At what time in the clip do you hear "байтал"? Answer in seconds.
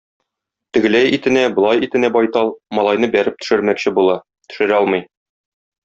2.17-2.49